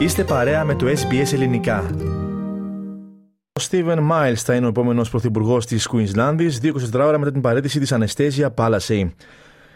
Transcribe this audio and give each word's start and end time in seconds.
Είστε 0.00 0.24
παρέα 0.24 0.64
με 0.64 0.74
το 0.74 0.86
SBS 0.86 1.32
Ελληνικά. 1.32 1.90
Ο 3.52 3.60
Στίβεν 3.60 3.98
Μάιλς 3.98 4.42
θα 4.42 4.54
είναι 4.54 4.66
ο 4.66 4.68
επόμενος 4.68 5.10
πρωθυπουργός 5.10 5.66
της 5.66 5.86
Κουίνσλάνδη 5.86 6.50
24 6.92 6.92
ώρα 6.94 7.18
μετά 7.18 7.32
την 7.32 7.40
παρέτηση 7.40 7.80
της 7.80 7.92
Ανεστέζια 7.92 8.50
Πάλασεϊ. 8.50 9.14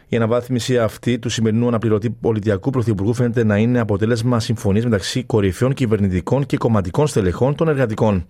Η 0.08 0.16
αναβάθμιση 0.16 0.78
αυτή 0.78 1.18
του 1.18 1.28
σημερινού 1.28 1.66
αναπληρωτή 1.66 2.10
πολιτιακού 2.10 2.70
πρωθυπουργού 2.70 3.14
φαίνεται 3.14 3.44
να 3.44 3.56
είναι 3.56 3.80
αποτέλεσμα 3.80 4.40
συμφωνίας 4.40 4.84
μεταξύ 4.84 5.24
κορυφαίων 5.24 5.74
κυβερνητικών 5.74 6.46
και 6.46 6.56
κομματικών 6.56 7.06
στελεχών 7.06 7.54
των 7.54 7.68
εργατικών. 7.68 8.26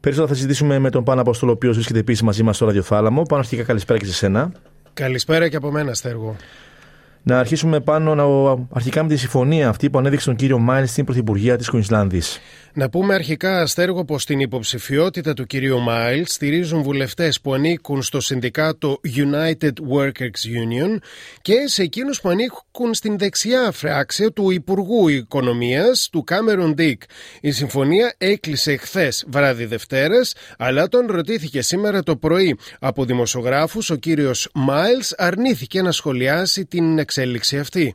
Περισσότερα 0.00 0.28
θα 0.28 0.34
συζητήσουμε 0.34 0.78
με 0.78 0.90
τον 0.90 1.04
Πάνο 1.04 1.20
Αποστολό, 1.20 1.52
ο 1.52 1.54
οποίος 1.54 1.74
βρίσκεται 1.74 1.98
επίσης 1.98 2.22
μαζί 2.22 2.42
μας 2.42 2.56
στο 2.56 2.66
ραδιοθάλαμο. 2.66 3.22
Πάνω 3.22 3.40
αρχικά 3.40 3.62
καλησπέρα 3.62 3.98
και 3.98 4.06
σε 4.06 4.12
σένα. 4.12 4.52
Καλησπέρα 4.92 5.48
και 5.48 5.56
από 5.56 5.70
μένα, 5.70 5.94
Στέργο. 5.94 6.36
Να 7.26 7.38
αρχίσουμε 7.38 7.80
πάνω 7.80 8.68
αρχικά 8.72 9.02
με 9.02 9.08
τη 9.08 9.16
συμφωνία 9.16 9.68
αυτή 9.68 9.90
που 9.90 9.98
ανέδειξε 9.98 10.26
τον 10.26 10.36
κύριο 10.36 10.58
Μάιλς 10.58 10.86
στην 10.86 11.04
Πρωθυπουργία 11.04 11.56
της 11.56 11.68
Κουινσλάνδης. 11.68 12.40
Να 12.76 12.90
πούμε 12.90 13.14
αρχικά, 13.14 13.60
Αστέργο, 13.60 14.04
πως 14.04 14.24
την 14.24 14.40
υποψηφιότητα 14.40 15.34
του 15.34 15.46
κυρίου 15.46 15.80
Μάιλς 15.80 16.26
στηρίζουν 16.26 16.82
βουλευτές 16.82 17.40
που 17.40 17.54
ανήκουν 17.54 18.02
στο 18.02 18.20
συνδικάτο 18.20 19.00
United 19.16 19.72
Workers 19.96 20.44
Union 20.62 20.98
και 21.42 21.54
σε 21.64 21.82
εκείνους 21.82 22.20
που 22.20 22.28
ανήκουν 22.28 22.94
στην 22.94 23.18
δεξιά 23.18 23.70
φράξια 23.72 24.30
του 24.30 24.50
Υπουργού 24.50 25.08
Οικονομίας, 25.08 26.08
του 26.12 26.24
Κάμερον 26.24 26.74
Ντικ. 26.74 27.02
Η 27.40 27.50
συμφωνία 27.50 28.14
έκλεισε 28.18 28.76
χθες 28.76 29.24
βράδυ 29.28 29.64
Δευτέρα, 29.64 30.20
αλλά 30.58 30.88
όταν 30.88 31.06
ρωτήθηκε 31.06 31.62
σήμερα 31.62 32.02
το 32.02 32.16
πρωί 32.16 32.58
από 32.80 33.04
δημοσιογράφους, 33.04 33.90
ο 33.90 33.96
κύριος 33.96 34.48
Μάιλς 34.54 35.12
αρνήθηκε 35.12 35.82
να 35.82 35.92
σχολιάσει 35.92 36.66
την 36.66 36.98
εξέλιξη 37.13 37.57
αυτή. 37.57 37.93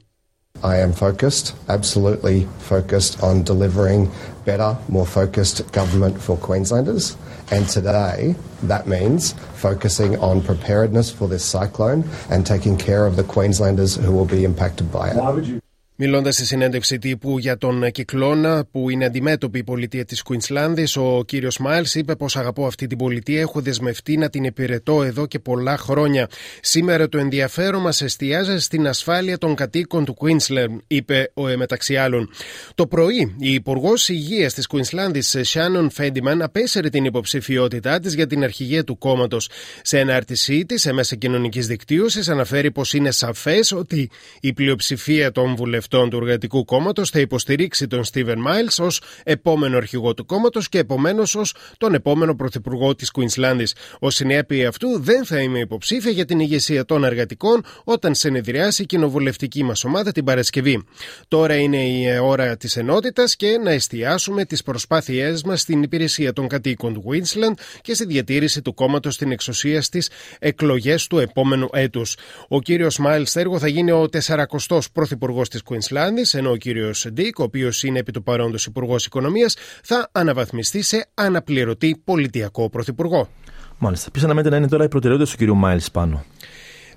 I 0.62 0.76
am 0.76 0.92
focused, 0.92 1.54
absolutely 1.68 2.46
focused 2.58 3.22
on 3.22 3.42
delivering 3.42 4.10
better, 4.46 4.78
more 4.88 5.04
focused 5.04 5.70
government 5.72 6.20
for 6.20 6.36
Queenslanders. 6.38 7.16
And 7.50 7.68
today, 7.68 8.34
that 8.62 8.86
means 8.86 9.34
focusing 9.66 10.16
on 10.18 10.42
preparedness 10.42 11.10
for 11.10 11.28
this 11.28 11.44
cyclone 11.44 12.08
and 12.30 12.46
taking 12.46 12.78
care 12.78 13.04
of 13.04 13.16
the 13.16 13.24
Queenslanders 13.24 13.96
who 13.96 14.12
will 14.12 14.24
be 14.24 14.44
impacted 14.44 14.90
by 14.90 15.10
it. 15.10 15.62
Μιλώντας 16.01 16.33
στη 16.33 16.45
συνέντευξη 16.45 16.97
τύπου 16.97 17.39
για 17.39 17.57
τον 17.57 17.91
κυκλώνα 17.91 18.65
που 18.71 18.89
είναι 18.89 19.05
αντιμέτωπη 19.05 19.59
η 19.59 19.63
πολιτεία 19.63 20.05
της 20.05 20.21
Κουινσλάνδης, 20.21 20.95
ο 20.95 21.23
κύριος 21.25 21.57
Μάιλς 21.57 21.95
είπε 21.95 22.15
πως 22.15 22.35
αγαπώ 22.35 22.65
αυτή 22.65 22.87
την 22.87 22.97
πολιτεία, 22.97 23.39
έχω 23.39 23.61
δεσμευτεί 23.61 24.17
να 24.17 24.29
την 24.29 24.43
υπηρετώ 24.43 25.03
εδώ 25.03 25.25
και 25.25 25.39
πολλά 25.39 25.77
χρόνια. 25.77 26.29
Σήμερα 26.61 27.09
το 27.09 27.17
ενδιαφέρον 27.17 27.81
μας 27.81 28.01
εστιάζει 28.01 28.57
στην 28.57 28.87
ασφάλεια 28.87 29.37
των 29.37 29.55
κατοίκων 29.55 30.05
του 30.05 30.13
Κουίνσλαντ, 30.13 30.79
είπε 30.87 31.31
ο 31.33 31.47
ε, 31.47 31.55
μεταξύ 31.55 31.97
άλλων. 31.97 32.29
Το 32.75 32.87
πρωί, 32.87 33.35
η 33.39 33.53
Υπουργός 33.53 34.09
Υγείας 34.09 34.53
της 34.53 34.67
Κουινσλάνδης, 34.67 35.37
Σάνον 35.41 35.89
Φέντιμαν, 35.89 36.41
απέσαιρε 36.41 36.89
την 36.89 37.05
υποψηφιότητά 37.05 37.99
της 37.99 38.13
για 38.13 38.27
την 38.27 38.43
αρχηγία 38.43 38.83
του 38.83 38.97
κόμματος. 38.97 39.49
Σε 39.81 39.99
ενάρτησή 39.99 40.65
της 40.65 40.81
σε 40.81 40.91
μέσα 40.91 41.15
κοινωνικής 41.15 41.67
δικτύωσης, 41.67 42.29
αναφέρει 42.29 42.71
πως 42.71 42.93
είναι 42.93 43.11
σαφές 43.11 43.71
ότι 43.71 44.09
η 44.39 44.53
πλειοψηφία 44.53 45.31
των 45.31 45.55
βουλευτών 45.55 45.87
βουλευτών 45.91 46.09
του 46.09 46.25
Εργατικού 46.25 46.65
Κόμματος 46.65 47.09
θα 47.09 47.19
υποστηρίξει 47.19 47.87
τον 47.87 48.03
Στίβεν 48.03 48.39
Μάιλς 48.39 48.79
ως 48.79 49.01
επόμενο 49.23 49.77
αρχηγό 49.77 50.13
του 50.13 50.25
κόμματος 50.25 50.69
και 50.69 50.77
επομένως 50.77 51.35
ως 51.35 51.55
τον 51.77 51.93
επόμενο 51.93 52.35
πρωθυπουργό 52.35 52.95
της 52.95 53.11
Κουινσλάνδης. 53.11 53.75
Ω 53.99 54.09
συνέπεια 54.09 54.67
αυτού, 54.67 54.99
δεν 54.99 55.25
θα 55.25 55.39
είμαι 55.39 55.59
υποψήφια 55.59 56.11
για 56.11 56.25
την 56.25 56.39
ηγεσία 56.39 56.85
των 56.85 57.03
εργατικών 57.03 57.63
όταν 57.83 58.15
συνεδριάσει 58.15 58.81
η 58.81 58.85
κοινοβουλευτική 58.85 59.63
μας 59.63 59.83
ομάδα 59.83 60.11
την 60.11 60.23
Παρασκευή. 60.23 60.83
Τώρα 61.27 61.55
είναι 61.55 61.87
η 61.87 62.17
ώρα 62.21 62.57
της 62.57 62.75
ενότητας 62.77 63.35
και 63.35 63.57
να 63.63 63.71
εστιάσουμε 63.71 64.45
τις 64.45 64.63
προσπάθειές 64.63 65.43
μας 65.43 65.61
στην 65.61 65.83
υπηρεσία 65.83 66.33
των 66.33 66.47
κατοίκων 66.47 66.93
του 66.93 67.01
Κουίνσλαντ 67.01 67.57
και 67.81 67.93
στη 67.93 68.05
διατήρηση 68.05 68.61
του 68.61 68.73
κόμματος 68.73 69.13
στην 69.13 69.31
εξουσία 69.31 69.81
στις 69.81 70.09
εκλογές 70.39 71.07
του 71.07 71.19
επόμενου 71.19 71.69
έτους. 71.71 72.17
Ο 72.47 72.61
κύριος 72.61 72.97
Μάιλς 72.97 73.29
Στέργο 73.29 73.59
θα 73.59 73.67
γίνει 73.67 73.91
ο 73.91 74.07
40ο 74.11 74.79
πρωθυπουργός 74.93 75.49
της 75.49 75.63
Κουίνσλαντ 75.79 76.17
ενώ 76.31 76.49
ο 76.49 76.55
κύριος 76.55 77.07
Ντίκ, 77.13 77.39
ο 77.39 77.43
οποίος 77.43 77.83
είναι 77.83 77.99
επί 77.99 78.11
του 78.11 78.23
παρόντος 78.23 78.65
Υπουργός 78.65 79.05
Οικονομίας, 79.05 79.55
θα 79.83 80.09
αναβαθμιστεί 80.11 80.81
σε 80.81 81.09
αναπληρωτή 81.13 82.01
πολιτιακό 82.03 82.69
πρωθυπουργό. 82.69 83.29
Μάλιστα. 83.77 84.11
Ποιος 84.11 84.23
αναμένεται 84.23 84.49
να 84.49 84.57
είναι 84.57 84.67
τώρα 84.67 84.83
η 84.83 84.87
προτεραιότητα 84.87 85.31
του 85.31 85.37
κύριου 85.37 85.55
Μάιλς 85.55 85.91
πάνω 85.91 86.25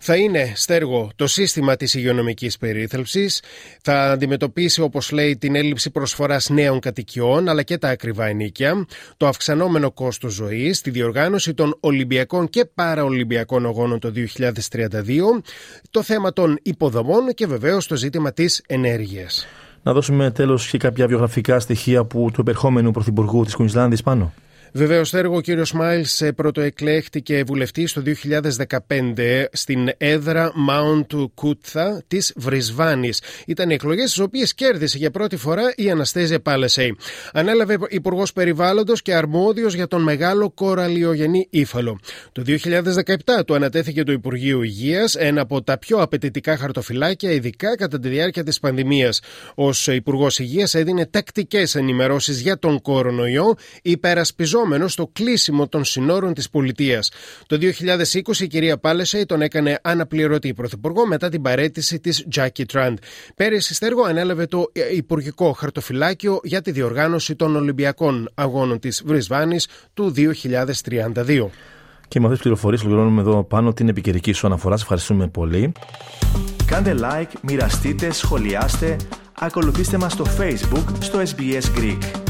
θα 0.05 0.17
είναι 0.17 0.53
στέργο 0.55 1.11
το 1.17 1.27
σύστημα 1.27 1.77
της 1.77 1.95
υγειονομικής 1.95 2.59
περίθαλψης, 2.59 3.43
θα 3.83 4.11
αντιμετωπίσει 4.11 4.81
όπως 4.81 5.11
λέει 5.11 5.37
την 5.37 5.55
έλλειψη 5.55 5.91
προσφοράς 5.91 6.49
νέων 6.51 6.81
κατοικιών 6.81 7.49
αλλά 7.49 7.63
και 7.63 7.79
τα 7.79 7.89
ακριβά 7.89 8.27
ενίκια, 8.27 8.87
το 9.17 9.27
αυξανόμενο 9.27 9.91
κόστος 9.91 10.33
ζωής, 10.33 10.81
τη 10.81 10.91
διοργάνωση 10.91 11.55
των 11.55 11.77
Ολυμπιακών 11.81 12.49
και 12.49 12.65
Παραολυμπιακών 12.65 13.67
Αγώνων 13.67 13.99
το 13.99 14.13
2032, 14.15 15.43
το 15.91 16.03
θέμα 16.03 16.33
των 16.33 16.59
υποδομών 16.63 17.35
και 17.35 17.47
βεβαίως 17.47 17.87
το 17.87 17.97
ζήτημα 17.97 18.33
της 18.33 18.63
ενέργειας. 18.67 19.47
Να 19.83 19.93
δώσουμε 19.93 20.31
τέλος 20.31 20.69
και 20.69 20.79
κάποια 20.79 21.07
βιογραφικά 21.07 21.61
στοιχεία 21.61 22.05
που, 22.05 22.31
του 22.33 22.41
επερχόμενου 22.41 22.91
Πρωθυπουργού 22.91 23.45
της 23.45 23.55
Κουινσλάνδης 23.55 24.03
πάνω. 24.03 24.33
Βεβαίως, 24.75 25.15
έργο 25.15 25.37
ο 25.37 25.41
κύριος 25.41 25.73
Μάιλς 25.73 26.23
πρωτοεκλέχτηκε 26.37 27.43
βουλευτής 27.47 27.93
το 27.93 28.03
2015 28.03 29.45
στην 29.53 29.89
έδρα 29.97 30.53
Mount 30.71 31.27
Κούτθα 31.35 32.03
της 32.09 32.33
Βρισβάνης. 32.37 33.23
Ήταν 33.47 33.71
οι 33.71 33.75
εκλογές 33.75 34.13
τι 34.13 34.23
οποίες 34.23 34.55
κέρδισε 34.55 34.99
για 34.99 35.11
πρώτη 35.11 35.37
φορά 35.37 35.73
η 35.77 35.91
Αναστέζια 35.91 36.41
Πάλεσεϊ. 36.41 36.97
Ανέλαβε 37.33 37.79
υπουργός 37.89 38.33
περιβάλλοντος 38.33 39.03
και 39.03 39.15
αρμόδιος 39.15 39.75
για 39.75 39.87
τον 39.87 40.03
μεγάλο 40.03 40.51
κοραλιογενή 40.51 41.47
ύφαλο. 41.51 41.99
Το 42.33 42.43
2017 42.43 43.45
του 43.47 43.55
ανατέθηκε 43.55 44.03
το 44.03 44.13
Υπουργείο 44.13 44.63
Υγείας, 44.63 45.15
ένα 45.15 45.41
από 45.41 45.63
τα 45.63 45.79
πιο 45.79 45.99
απαιτητικά 45.99 46.57
χαρτοφυλάκια, 46.57 47.31
ειδικά 47.31 47.77
κατά 47.77 47.99
τη 47.99 48.09
διάρκεια 48.09 48.45
της 48.45 48.59
πανδημίας. 48.59 49.21
Ω 49.55 49.93
Υπουργός 49.93 50.39
Υγείας 50.39 50.75
έδινε 50.75 51.07
τακτικές 51.07 51.75
ενημερώσεις 51.75 52.41
για 52.41 52.59
τον 52.59 52.83
κορονοϊό, 52.83 53.55
υπερασπιζόμενο 54.63 54.89
στο 54.89 55.11
κλείσιμο 55.13 55.69
των 55.69 55.85
συνόρων 55.85 56.35
της 56.35 56.51
πολιτείας. 56.51 57.11
Το 57.47 57.57
2020 57.57 58.41
η 58.41 58.47
κυρία 58.47 58.79
Πάλεσεϊ 58.79 59.27
τον 59.27 59.43
έκανε 59.43 59.79
αναπληρωτή 59.83 60.55
πρωθυπουργό 60.55 61.07
μετά 61.07 61.29
την 61.29 61.43
παρέτηση 61.43 62.01
της 62.01 62.25
Τζάκι 62.29 62.65
Τραντ. 62.67 62.99
Πέρυσι 63.35 63.75
Στέργο 63.75 64.03
ανέλαβε 64.03 64.47
το 64.47 64.65
Υπουργικό 64.93 65.53
Χαρτοφυλάκιο 65.53 66.41
για 66.43 66.63
τη 66.63 66.71
διοργάνωση 66.71 67.35
των 67.35 67.57
Ολυμπιακών 67.57 68.29
Αγώνων 68.35 68.79
της 68.79 69.03
Βρισβάνης 69.07 69.69
του 69.95 70.13
2032. 70.17 71.51
Και 72.09 72.21
με 72.21 72.27
αυτές 72.27 72.41
τις 72.41 72.41
πληροφορίες 72.41 72.81
ολοκληρώνουμε 72.81 73.21
εδώ 73.21 73.45
πάνω 73.45 73.73
την 73.73 73.89
επικαιρική 73.89 74.33
σου 74.33 74.47
αναφορά. 74.47 74.77
Σα 74.77 74.83
ευχαριστούμε 74.83 75.29
πολύ. 75.29 75.73
Κάντε 76.67 76.95
like, 77.01 77.33
μοιραστείτε, 77.43 78.13
σχολιάστε, 78.13 78.97
ακολουθήστε 79.39 79.99
μας 79.99 80.13
στο 80.13 80.25
Facebook 80.39 80.85
στο 81.01 81.19
SBS 81.19 81.79
Greek. 81.79 82.22